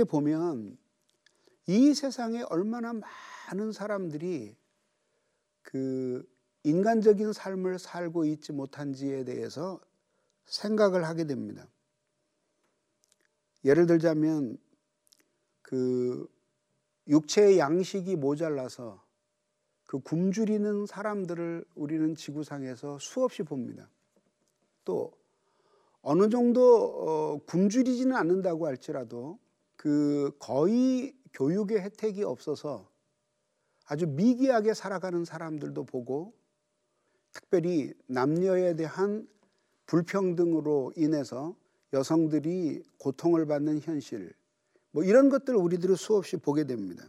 이렇게 0.01 0.03
보면 0.03 0.77
이 1.67 1.93
세상에 1.93 2.41
얼마나 2.49 2.91
많은 2.91 3.71
사람들이 3.71 4.55
그 5.61 6.27
인간적인 6.63 7.33
삶을 7.33 7.77
살고 7.77 8.25
있지 8.25 8.51
못한지에 8.51 9.23
대해서 9.23 9.79
생각을 10.45 11.05
하게 11.05 11.25
됩니다. 11.25 11.67
예를 13.63 13.85
들자면 13.85 14.57
그 15.61 16.27
육체의 17.07 17.59
양식이 17.59 18.15
모자라서 18.15 19.03
그 19.85 19.99
굶주리는 19.99 20.87
사람들을 20.87 21.65
우리는 21.75 22.15
지구상에서 22.15 22.97
수없이 22.97 23.43
봅니다. 23.43 23.87
또 24.83 25.11
어느 26.01 26.27
정도 26.29 26.85
어, 26.85 27.39
굶주리지는 27.45 28.15
않는다고 28.15 28.65
할지라도 28.65 29.37
그 29.81 30.31
거의 30.37 31.15
교육의 31.33 31.81
혜택이 31.81 32.23
없어서 32.23 32.87
아주 33.87 34.05
미개하게 34.05 34.75
살아가는 34.75 35.25
사람들도 35.25 35.85
보고 35.85 36.35
특별히 37.33 37.91
남녀에 38.05 38.75
대한 38.75 39.27
불평등으로 39.87 40.93
인해서 40.95 41.55
여성들이 41.93 42.83
고통을 42.99 43.47
받는 43.47 43.79
현실 43.79 44.31
뭐 44.91 45.03
이런 45.03 45.29
것들을 45.29 45.57
우리들이 45.57 45.95
수없이 45.95 46.37
보게 46.37 46.65
됩니다. 46.65 47.03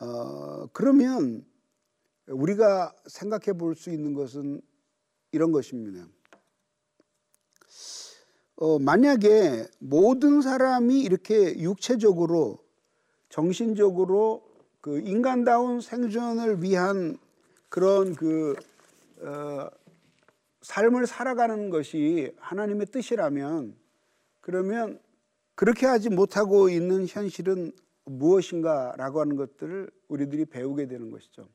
어, 0.00 0.66
그러면 0.72 1.46
우리가 2.26 2.92
생각해 3.06 3.56
볼 3.56 3.76
수 3.76 3.90
있는 3.90 4.12
것은 4.12 4.60
이런 5.30 5.52
것입니다. 5.52 6.08
어, 8.56 8.78
만약에 8.78 9.66
모든 9.80 10.40
사람이 10.40 11.00
이렇게 11.00 11.58
육체적으로 11.58 12.58
정신적으로 13.28 14.42
그 14.80 15.00
인간다운 15.00 15.80
생존을 15.80 16.62
위한 16.62 17.18
그런 17.68 18.14
그 18.14 18.54
어, 19.22 19.68
삶을 20.62 21.06
살아가는 21.06 21.70
것이 21.70 22.32
하나님의 22.38 22.86
뜻이라면 22.86 23.74
그러면 24.40 25.00
그렇게 25.56 25.86
하지 25.86 26.08
못하고 26.08 26.68
있는 26.68 27.06
현실은 27.08 27.72
무엇인가라고 28.04 29.20
하는 29.20 29.36
것들을 29.36 29.90
우리들이 30.08 30.44
배우게 30.44 30.86
되는 30.86 31.10
것이죠. 31.10 31.48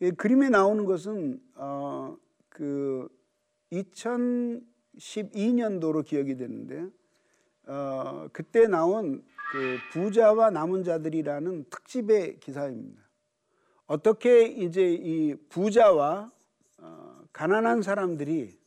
이 0.00 0.10
그림에 0.10 0.48
나오는 0.48 0.84
것은 0.84 1.40
어, 1.56 2.16
그 2.48 3.08
2012년도로 4.96 6.04
기억이 6.04 6.36
되는데 6.36 6.86
어, 7.66 8.28
그때 8.32 8.66
나온 8.66 9.24
그 9.52 9.78
부자와 9.92 10.50
남은 10.50 10.84
자들이라는 10.84 11.66
특집의 11.70 12.40
기사입니다. 12.40 13.02
어떻게 13.86 14.46
이제 14.46 14.92
이 14.92 15.34
부자와 15.48 16.30
어, 16.78 17.20
가난한 17.32 17.82
사람들이 17.82 18.58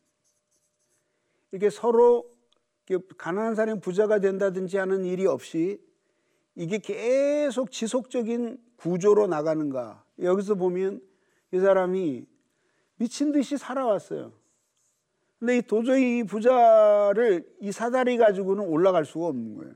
이렇게 1.51 1.69
서로 1.69 2.29
가난한 3.17 3.55
사람이 3.55 3.81
부자가 3.81 4.19
된다든지 4.19 4.77
하는 4.77 5.05
일이 5.05 5.25
없이 5.25 5.79
이게 6.55 6.79
계속 6.79 7.71
지속적인 7.71 8.57
구조로 8.77 9.27
나가는가. 9.27 10.03
여기서 10.19 10.55
보면 10.55 11.01
이 11.51 11.59
사람이 11.59 12.25
미친 12.97 13.31
듯이 13.31 13.57
살아왔어요. 13.57 14.38
근데 15.39 15.57
이 15.57 15.61
도저히 15.61 16.19
이 16.19 16.23
부자를 16.23 17.47
이 17.61 17.71
사다리 17.71 18.17
가지고는 18.17 18.65
올라갈 18.65 19.05
수가 19.05 19.27
없는 19.27 19.55
거예요. 19.55 19.73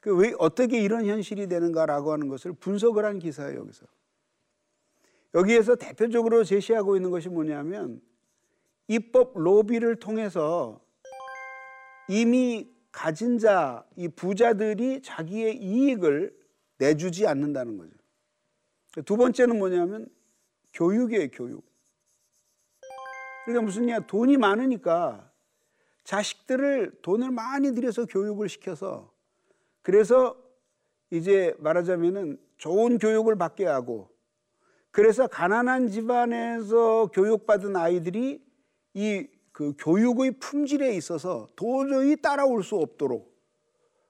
그 0.00 0.14
왜 0.14 0.32
어떻게 0.38 0.80
이런 0.80 1.04
현실이 1.04 1.48
되는가라고 1.48 2.12
하는 2.12 2.28
것을 2.28 2.52
분석을 2.52 3.04
한 3.04 3.18
기사예요, 3.18 3.58
여기서. 3.58 3.86
여기에서 5.34 5.74
대표적으로 5.74 6.44
제시하고 6.44 6.94
있는 6.94 7.10
것이 7.10 7.28
뭐냐면 7.28 8.00
입법 8.86 9.36
로비를 9.36 9.96
통해서 9.96 10.80
이미 12.08 12.70
가진 12.92 13.38
자, 13.38 13.84
이 13.96 14.06
부자들이 14.06 15.02
자기의 15.02 15.56
이익을 15.56 16.32
내주지 16.78 17.26
않는다는 17.26 17.76
거죠. 17.76 17.90
두 19.04 19.16
번째는 19.16 19.58
뭐냐면 19.58 20.08
교육이에요, 20.72 21.28
교육. 21.32 21.65
그러니까 23.46 23.64
무슨 23.64 23.86
냐 23.86 24.00
돈이 24.00 24.36
많으니까 24.36 25.32
자식들을 26.04 27.00
돈을 27.00 27.30
많이 27.30 27.74
들여서 27.74 28.04
교육을 28.04 28.48
시켜서 28.48 29.10
그래서 29.80 30.36
이제 31.10 31.54
말하자면은 31.58 32.38
좋은 32.58 32.98
교육을 32.98 33.36
받게 33.36 33.64
하고 33.64 34.10
그래서 34.90 35.26
가난한 35.26 35.88
집안에서 35.88 37.06
교육받은 37.06 37.74
아이들이 37.76 38.44
이 38.92 39.36
그 39.56 39.72
교육의 39.78 40.32
품질에 40.32 40.94
있어서 40.96 41.48
도저히 41.56 42.14
따라올 42.16 42.62
수 42.62 42.76
없도록 42.76 43.34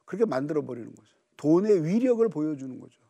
그렇게 0.04 0.24
만들어 0.24 0.64
버리는 0.64 0.92
거죠. 0.92 1.16
돈의 1.36 1.84
위력을 1.84 2.28
보여주는 2.28 2.80
거죠. 2.80 3.00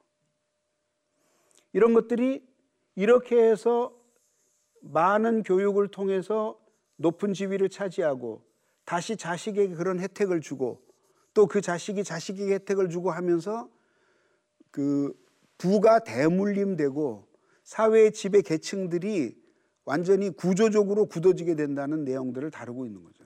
이런 1.73 1.95
것들이 1.95 2.47
이렇게 2.95 3.43
해서 3.43 3.96
많은 4.81 5.43
교육을 5.43 5.89
통해서 5.89 6.59
높은 6.97 7.33
지위를 7.33 7.69
차지하고 7.69 8.43
다시 8.85 9.17
자식에게 9.17 9.75
그런 9.75 10.01
혜택을 10.01 10.41
주고 10.41 10.83
또 11.35 11.47
그 11.47 11.61
자식이 11.61 12.03
자식에게 12.03 12.55
혜택을 12.55 12.89
주고 12.89 13.11
하면서 13.11 13.69
그 14.71 15.13
부가 15.59 15.99
대물림되고 15.99 17.29
사회의 17.63 18.13
지배 18.13 18.41
계층들이 18.41 19.37
완전히 19.85 20.31
구조적으로 20.31 21.07
굳어지게 21.07 21.55
된다는 21.55 22.05
내용들을 22.05 22.51
다루고 22.51 22.87
있는 22.87 23.05
거죠. 23.05 23.25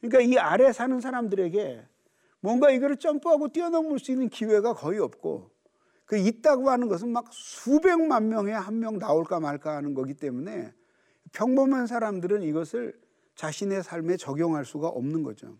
그러니까 0.00 0.20
이 0.20 0.38
아래 0.38 0.72
사는 0.72 1.00
사람들에게 1.00 1.86
뭔가 2.40 2.70
이거를 2.70 2.96
점프하고 2.96 3.48
뛰어넘을 3.48 3.98
수 3.98 4.12
있는 4.12 4.28
기회가 4.28 4.74
거의 4.74 5.00
없고 5.00 5.50
그 6.06 6.16
있다고 6.16 6.70
하는 6.70 6.88
것은 6.88 7.10
막 7.10 7.26
수백만 7.32 8.28
명에 8.28 8.52
한 8.52 8.78
명 8.78 8.98
나올까 8.98 9.40
말까 9.40 9.76
하는 9.76 9.92
거기 9.92 10.14
때문에 10.14 10.72
평범한 11.32 11.86
사람들은 11.86 12.42
이것을 12.42 12.98
자신의 13.34 13.82
삶에 13.82 14.16
적용할 14.16 14.64
수가 14.64 14.88
없는 14.88 15.22
거죠. 15.22 15.58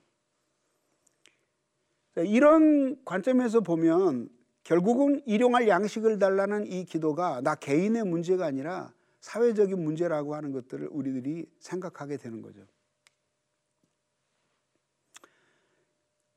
이런 2.16 3.04
관점에서 3.04 3.60
보면 3.60 4.30
결국은 4.62 5.20
일용할 5.26 5.68
양식을 5.68 6.18
달라는 6.18 6.66
이 6.66 6.84
기도가 6.84 7.40
나 7.42 7.54
개인의 7.54 8.04
문제가 8.04 8.46
아니라 8.46 8.92
사회적인 9.20 9.82
문제라고 9.82 10.34
하는 10.34 10.52
것들을 10.52 10.88
우리들이 10.90 11.46
생각하게 11.58 12.16
되는 12.16 12.40
거죠. 12.40 12.60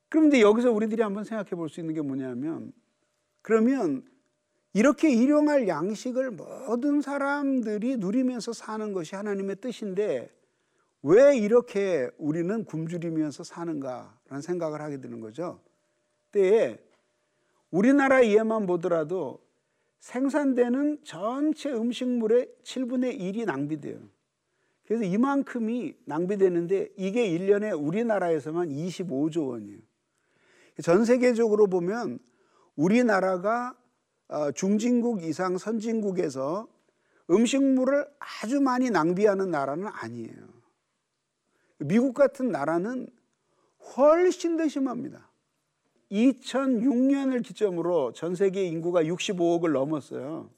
그런데 0.09 0.41
여기서 0.41 0.71
우리들이 0.71 1.01
한번 1.03 1.23
생각해 1.23 1.51
볼 1.51 1.69
수 1.69 1.79
있는 1.79 1.93
게 1.93 2.01
뭐냐면 2.01 2.73
그러면 3.41 4.03
이렇게 4.73 5.09
일용할 5.11 5.67
양식을 5.67 6.31
모든 6.31 7.01
사람들이 7.01 7.97
누리면서 7.97 8.53
사는 8.53 8.93
것이 8.93 9.15
하나님의 9.15 9.57
뜻인데 9.57 10.29
왜 11.01 11.37
이렇게 11.37 12.09
우리는 12.17 12.63
굶주리면서 12.65 13.43
사는가라는 13.43 14.41
생각을 14.41 14.81
하게 14.81 14.99
되는 14.99 15.19
거죠. 15.19 15.59
때에 16.31 16.77
우리나라 17.71 18.25
예만 18.25 18.65
보더라도 18.67 19.39
생산되는 19.99 20.99
전체 21.03 21.71
음식물의 21.71 22.49
7분의 22.63 23.19
1이 23.19 23.45
낭비돼요. 23.45 23.99
그래서 24.85 25.03
이만큼이 25.03 25.95
낭비되는데 26.05 26.89
이게 26.97 27.29
1년에 27.29 27.79
우리나라에서만 27.79 28.69
25조 28.69 29.49
원이에요. 29.49 29.79
전 30.81 31.05
세계적으로 31.05 31.67
보면 31.67 32.19
우리나라가 32.79 33.75
어, 34.29 34.51
중진국 34.53 35.23
이상 35.23 35.57
선진국에서 35.57 36.65
음식물을 37.29 38.07
아주 38.19 38.61
많이 38.61 38.89
낭비하는 38.89 39.51
나라는 39.51 39.87
아니에요. 39.87 40.47
미국 41.79 42.13
같은 42.13 42.51
나라는 42.51 43.07
훨씬 43.97 44.55
더 44.55 44.67
심합니다. 44.67 45.29
2006년을 46.09 47.43
기점으로 47.43 48.13
전 48.13 48.35
세계 48.35 48.63
인구가 48.63 49.03
65억을 49.03 49.73
넘었어요. 49.73 50.49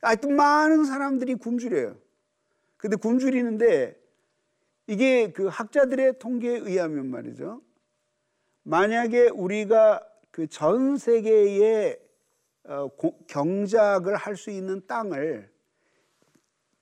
하여튼 0.00 0.36
많은 0.36 0.84
사람들이 0.84 1.34
굶주려요. 1.34 1.96
근데 2.76 2.96
굶주리는데 2.96 4.00
이게 4.86 5.32
그 5.32 5.48
학자들의 5.48 6.20
통계에 6.20 6.58
의하면 6.58 7.10
말이죠. 7.10 7.62
만약에 8.62 9.30
우리가 9.30 10.06
그 10.36 10.46
전 10.48 10.98
세계의 10.98 11.98
어, 12.64 12.90
경작을 13.26 14.16
할 14.16 14.36
수 14.36 14.50
있는 14.50 14.86
땅을 14.86 15.50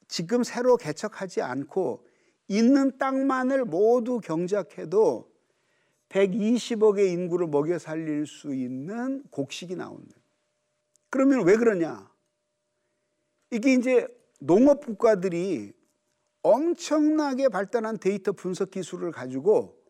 지금 0.08 0.42
새로 0.42 0.76
개척하지 0.76 1.40
않고 1.40 2.04
있는 2.48 2.98
땅만을 2.98 3.64
모두 3.64 4.18
경작해도 4.18 5.30
120억의 6.08 7.12
인구를 7.12 7.46
먹여 7.46 7.78
살릴 7.78 8.26
수 8.26 8.52
있는 8.52 9.22
곡식이 9.30 9.76
나온다. 9.76 10.16
그러면 11.08 11.44
왜 11.44 11.56
그러냐? 11.56 12.10
이게 13.52 13.74
이제 13.74 14.08
농업 14.40 14.80
국가들이 14.80 15.72
엄청나게 16.42 17.50
발달한 17.50 17.98
데이터 17.98 18.32
분석 18.32 18.72
기술을 18.72 19.12
가지고 19.12 19.80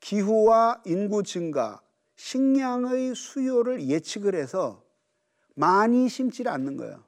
기후와 0.00 0.82
인구 0.86 1.22
증가, 1.22 1.82
식량의 2.16 3.14
수요를 3.14 3.88
예측을 3.88 4.34
해서 4.34 4.82
많이 5.54 6.08
심지를 6.08 6.50
않는 6.52 6.76
거예요. 6.76 7.04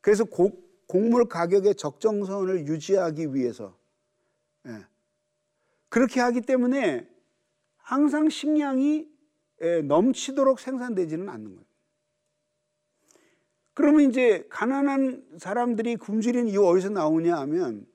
그래서 0.00 0.24
곡, 0.24 0.86
곡물 0.86 1.26
가격의 1.26 1.74
적정선을 1.74 2.66
유지하기 2.66 3.34
위해서 3.34 3.76
예. 4.66 4.86
그렇게 5.88 6.20
하기 6.20 6.42
때문에 6.42 7.08
항상 7.76 8.28
식량이 8.28 9.08
예, 9.60 9.82
넘치도록 9.82 10.60
생산되지는 10.60 11.28
않는 11.28 11.54
거예요. 11.56 11.68
그러면 13.74 14.10
이제 14.10 14.46
가난한 14.50 15.38
사람들이 15.38 15.96
굶주린 15.96 16.48
이유 16.48 16.64
어디서 16.66 16.90
나오냐 16.90 17.36
하면 17.38 17.86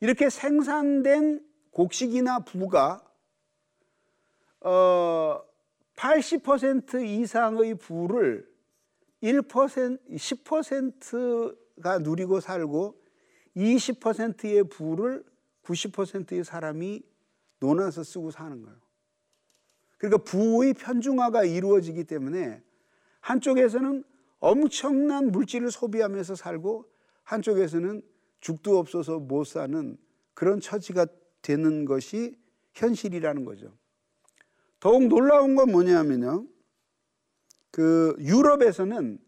이렇게 0.00 0.30
생산된 0.30 1.44
곡식이나 1.70 2.40
부가 2.40 3.02
어, 4.60 5.40
80% 5.96 7.04
이상의 7.04 7.74
부를 7.76 8.48
1% 9.22 9.98
10%가 10.10 11.98
누리고 11.98 12.40
살고 12.40 13.00
20%의 13.56 14.64
부를 14.64 15.24
90%의 15.64 16.44
사람이 16.44 17.02
논아서 17.58 18.02
쓰고 18.02 18.30
사는 18.30 18.62
거예요. 18.62 18.78
그러니까 19.98 20.24
부의 20.24 20.72
편중화가 20.74 21.44
이루어지기 21.44 22.04
때문에 22.04 22.62
한쪽에서는 23.20 24.02
엄청난 24.38 25.30
물질을 25.30 25.70
소비하면서 25.70 26.34
살고 26.34 26.90
한쪽에서는 27.24 28.02
죽도 28.40 28.78
없어서 28.78 29.18
못 29.18 29.44
사는 29.44 29.98
그런 30.32 30.60
처지가 30.60 31.06
되는 31.42 31.84
것이 31.84 32.38
현실이라는 32.72 33.44
거죠. 33.44 33.76
더욱 34.80 35.06
놀라운 35.06 35.54
건 35.54 35.70
뭐냐면요. 35.70 36.46
그 37.70 38.16
유럽에서는 38.18 39.18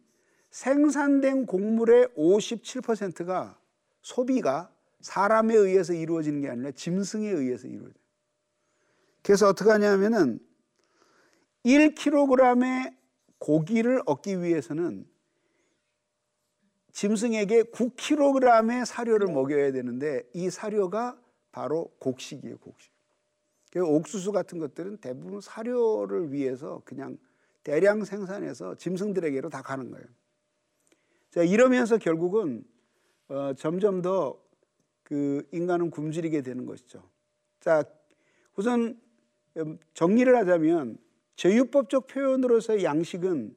생산된 0.51 1.47
곡물의 1.47 2.09
57%가 2.17 3.59
소비가 4.01 4.75
사람에 5.01 5.55
의해서 5.55 5.93
이루어지는 5.93 6.41
게 6.41 6.49
아니라 6.49 6.71
짐승에 6.73 7.29
의해서 7.29 7.69
이루어져요. 7.69 8.03
그래서 9.23 9.49
어떻게 9.49 9.71
하냐면은 9.71 10.41
1kg의 11.65 12.97
고기를 13.39 14.03
얻기 14.07 14.43
위해서는 14.43 15.07
짐승에게 16.93 17.65
9kg의 17.65 18.85
사료를 18.85 19.29
먹여야 19.29 19.73
되는데 19.73 20.29
이 20.35 20.51
사료가 20.51 21.19
바로 21.51 21.95
곡식이에요, 21.99 22.59
곡식. 22.59 22.92
옥수수 23.81 24.33
같은 24.33 24.59
것들은 24.59 24.99
대부분 24.99 25.41
사료를 25.41 26.33
위해서 26.33 26.83
그냥 26.85 27.19
대량 27.63 28.05
생산해서 28.05 28.75
짐승들에게로 28.75 29.49
다 29.49 29.63
가는 29.63 29.91
거예요. 29.91 30.07
자, 31.31 31.43
이러면서 31.43 31.97
결국은 31.99 32.65
어, 33.29 33.55
점점 33.55 34.03
더 34.03 34.43
그 35.13 35.47
인간은 35.53 35.91
굶주리게 35.91 36.41
되는 36.41 36.65
것이죠. 36.65 37.03
자, 37.61 37.85
우선 38.57 38.99
음, 39.59 39.79
정리를 39.93 40.35
하자면 40.35 40.97
제유법적 41.37 42.07
표현으로서 42.07 42.83
양식은 42.83 43.55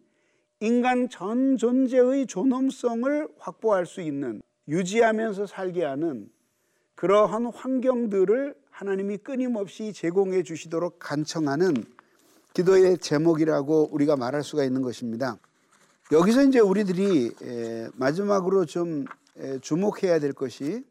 인간 0.59 1.07
전 1.07 1.55
존재의 1.55 2.27
존엄성을 2.27 3.29
확보할 3.37 3.85
수 3.85 4.01
있는 4.01 4.41
유지하면서 4.67 5.45
살게 5.45 5.85
하는 5.85 6.29
그러한 6.95 7.45
환경들을 7.45 8.53
하나님이 8.75 9.19
끊임없이 9.19 9.93
제공해 9.93 10.43
주시도록 10.43 10.99
간청하는 10.99 11.85
기도의 12.53 12.97
제목이라고 12.97 13.87
우리가 13.93 14.17
말할 14.17 14.43
수가 14.43 14.65
있는 14.65 14.81
것입니다. 14.81 15.39
여기서 16.11 16.43
이제 16.43 16.59
우리들이 16.59 17.31
마지막으로 17.93 18.65
좀 18.65 19.05
주목해야 19.61 20.19
될 20.19 20.33
것이 20.33 20.83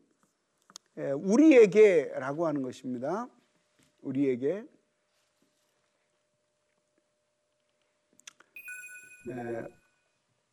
우리에게라고 0.97 2.47
하는 2.47 2.62
것입니다. 2.62 3.29
우리에게 4.01 4.64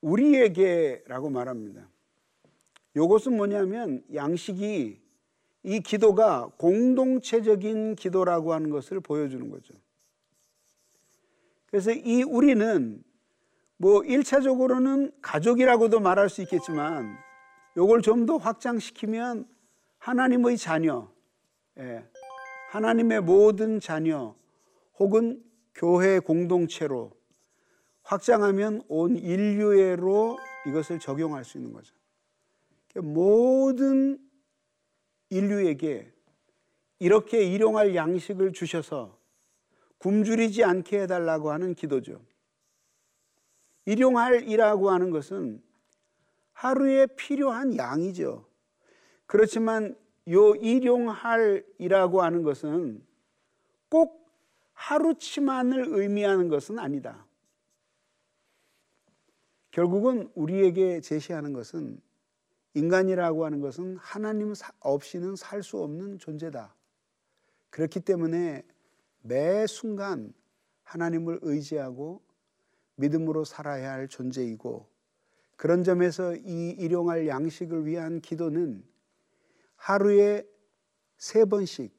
우리에게라고 0.02 1.30
말합니다. 1.30 1.88
이것은 2.94 3.38
뭐냐면 3.38 4.04
양식이 4.14 5.01
이 5.64 5.80
기도가 5.80 6.50
공동체적인 6.58 7.96
기도라고 7.96 8.54
하는 8.54 8.70
것을 8.70 9.00
보여주는 9.00 9.50
거죠. 9.50 9.74
그래서 11.68 11.92
이 11.92 12.24
우리는 12.24 13.04
뭐 13.78 14.02
1차적으로는 14.02 15.14
가족이라고도 15.22 16.00
말할 16.00 16.30
수 16.30 16.42
있겠지만 16.42 17.16
요걸 17.78 18.02
좀 18.02 18.26
더 18.26 18.38
확장시키면 18.38 19.48
하나님의 19.98 20.58
자녀, 20.58 21.10
예, 21.78 22.06
하나님의 22.72 23.22
모든 23.22 23.80
자녀 23.80 24.36
혹은 25.00 25.44
교회 25.74 26.20
공동체로 26.20 27.12
확장하면 28.04 28.82
온 28.88 29.16
인류애로 29.16 30.38
이것을 30.68 31.00
적용할 31.00 31.44
수 31.44 31.58
있는 31.58 31.72
거죠. 31.72 31.96
그러니까 32.90 33.14
모든 33.14 34.20
인류에게 35.32 36.12
이렇게 37.00 37.44
일용할 37.44 37.96
양식을 37.96 38.54
주셔서 38.54 39.18
굶주리지 39.98 40.64
않게 40.64 41.02
해달라고 41.02 41.52
하는 41.52 41.74
기도죠. 41.74 42.22
일용할이라고 43.86 44.92
하는 44.92 45.10
것은 45.10 45.64
하루에 46.54 47.08
필요한 47.08 47.76
양이죠. 47.76 48.46
그렇지만 49.26 49.96
요 50.30 50.54
일용할이라고 50.56 52.22
하는 52.22 52.44
것은 52.44 53.04
꼭 53.90 54.30
하루치만을 54.74 55.86
의미하는 55.90 56.50
것은 56.50 56.78
아니다. 56.78 57.26
결국은 59.72 60.30
우리에게 60.36 61.02
제시하는 61.02 61.54
것은 61.54 62.02
인간이라고 62.74 63.46
하는 63.46 63.60
것은 63.60 63.98
하나님 63.98 64.54
없이는 64.80 65.36
살 65.36 65.64
수 65.64 65.78
없는 65.82 66.20
존재다. 66.20 66.76
그렇기 67.70 68.02
때문에 68.02 68.64
매 69.22 69.68
순간 69.68 70.34
하나님을 70.84 71.40
의지하고 71.42 72.22
믿음으로 72.96 73.46
살아야 73.46 73.92
할 73.92 74.08
존재이고 74.08 74.90
그런 75.56 75.84
점에서 75.84 76.36
이 76.36 76.72
일용할 76.72 77.28
양식을 77.28 77.86
위한 77.86 78.20
기도는 78.20 78.84
하루에 79.76 80.46
세 81.18 81.46
번씩 81.46 81.96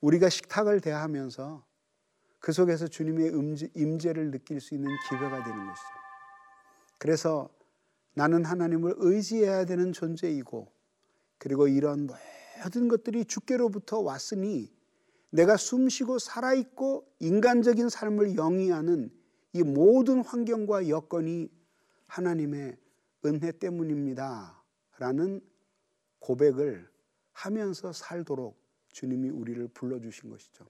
우리가 0.00 0.28
식탁을 0.28 0.80
대하면서 0.80 1.64
그 2.38 2.52
속에서 2.52 2.86
주님의 2.86 3.32
임재를 3.74 4.30
느낄 4.30 4.60
수 4.60 4.74
있는 4.74 4.90
기회가 5.08 5.42
되는 5.42 5.66
것이죠. 5.66 5.88
그래서 6.98 7.50
나는 8.16 8.46
하나님을 8.46 8.94
의지해야 8.96 9.66
되는 9.66 9.92
존재이고 9.92 10.72
그리고 11.36 11.68
이런 11.68 12.08
모든 12.64 12.88
것들이 12.88 13.26
주께로부터 13.26 14.00
왔으니 14.00 14.74
내가 15.28 15.58
숨쉬고 15.58 16.18
살아있고 16.18 17.06
인간적인 17.20 17.90
삶을 17.90 18.36
영위하는 18.36 19.10
이 19.52 19.62
모든 19.62 20.24
환경과 20.24 20.88
여건이 20.88 21.50
하나님의 22.06 22.78
은혜 23.26 23.52
때문입니다. 23.52 24.62
라는 24.98 25.42
고백을 26.20 26.88
하면서 27.32 27.92
살도록 27.92 28.58
주님이 28.92 29.28
우리를 29.28 29.68
불러주신 29.68 30.30
것이죠. 30.30 30.64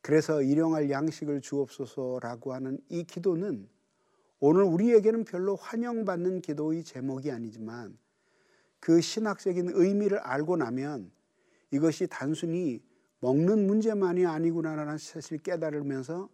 그래서 0.00 0.42
일용할 0.42 0.90
양식을 0.90 1.40
주옵소서라고 1.40 2.52
하는 2.52 2.80
이 2.88 3.04
기도는 3.04 3.68
오늘 4.44 4.64
우리에게는 4.64 5.22
별로 5.22 5.54
환영받는 5.54 6.40
기도의 6.40 6.82
제목이 6.82 7.30
아니지만 7.30 7.96
그 8.80 9.00
신학적인 9.00 9.70
의미를 9.72 10.18
알고 10.18 10.56
나면 10.56 11.12
이것이 11.70 12.08
단순히 12.10 12.82
먹는 13.20 13.68
문제만이 13.68 14.26
아니구나라는 14.26 14.98
사실을 14.98 15.38
깨달으면서 15.44 16.28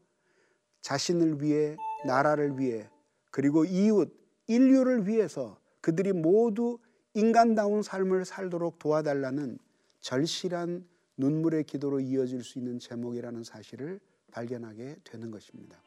자신을 0.80 1.42
위해 1.42 1.76
나라를 2.06 2.58
위해 2.58 2.88
그리고 3.30 3.66
이웃 3.66 4.10
인류를 4.46 5.06
위해서 5.06 5.60
그들이 5.82 6.14
모두 6.14 6.78
인간다운 7.12 7.82
삶을 7.82 8.24
살도록 8.24 8.78
도와달라는 8.78 9.58
절실한 10.00 10.88
눈물의 11.18 11.64
기도로 11.64 12.00
이어질 12.00 12.42
수 12.42 12.58
있는 12.58 12.78
제목이라는 12.78 13.44
사실을 13.44 14.00
발견하게 14.30 14.96
되는 15.04 15.30
것입니다. 15.30 15.78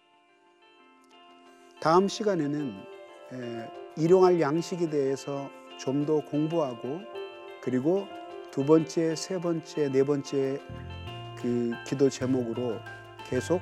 다음 1.81 2.07
시간에는 2.07 2.75
일용할 3.97 4.39
양식에 4.39 4.87
대해서 4.91 5.49
좀 5.79 6.05
더 6.05 6.19
공부하고 6.23 6.99
그리고 7.59 8.05
두 8.51 8.63
번째, 8.63 9.15
세 9.15 9.39
번째, 9.39 9.91
네 9.91 10.03
번째 10.03 10.61
그 11.41 11.71
기도 11.87 12.07
제목으로 12.07 12.77
계속 13.27 13.61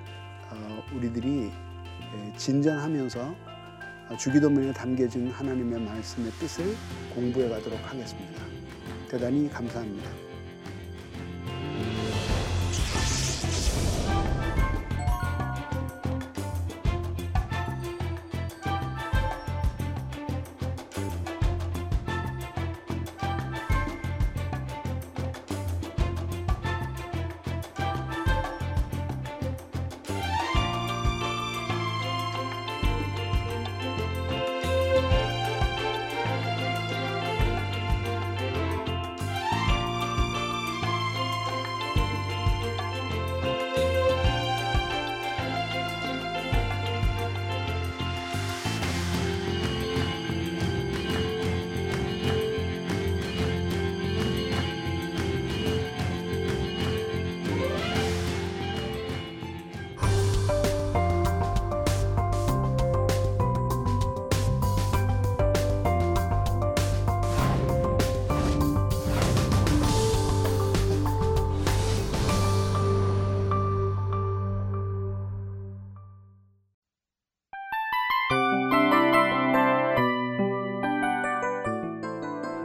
어, 0.52 0.84
우리들이 0.94 1.50
진전하면서 2.36 3.36
주기도문에 4.20 4.74
담겨진 4.74 5.30
하나님의 5.30 5.80
말씀의 5.80 6.30
뜻을 6.32 6.76
공부해 7.16 7.48
가도록 7.48 7.80
하겠습니다. 7.90 8.44
대단히 9.10 9.50
감사합니다. 9.50 10.29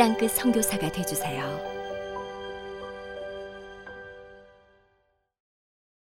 땅끝 0.00 0.30
선교사가 0.30 0.90
되주세요. 0.90 1.69